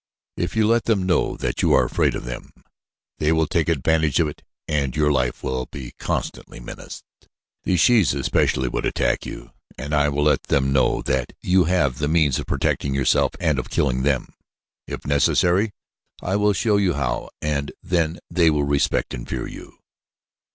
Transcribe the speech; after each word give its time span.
If 0.35 0.55
you 0.55 0.65
let 0.65 0.85
them 0.85 1.03
know 1.05 1.37
that 1.37 1.61
you 1.61 1.73
are 1.73 1.85
afraid 1.85 2.15
of 2.15 2.23
them, 2.25 2.49
they 3.19 3.31
will 3.31 3.45
take 3.45 3.69
advantage 3.69 4.19
of 4.19 4.27
it 4.29 4.41
and 4.67 4.95
your 4.95 5.11
life 5.11 5.43
will 5.43 5.67
be 5.67 5.91
constantly 5.99 6.59
menaced. 6.59 7.03
The 7.65 7.77
shes 7.77 8.15
especially 8.15 8.67
would 8.67 8.87
attack 8.87 9.27
you. 9.27 9.51
I 9.77 10.09
will 10.09 10.23
let 10.23 10.41
them 10.41 10.73
know 10.73 11.03
that 11.03 11.33
you 11.43 11.65
have 11.65 11.99
the 11.99 12.07
means 12.07 12.39
of 12.39 12.47
protecting 12.47 12.95
yourself 12.95 13.33
and 13.39 13.59
of 13.59 13.69
killing 13.69 14.01
them. 14.01 14.33
If 14.87 15.05
necessary, 15.05 15.71
I 16.19 16.35
will 16.35 16.53
show 16.53 16.77
you 16.77 16.93
how 16.93 17.29
and 17.39 17.71
then 17.83 18.17
they 18.27 18.49
will 18.49 18.63
respect 18.63 19.13
and 19.13 19.29
fear 19.29 19.45
you." 19.45 19.77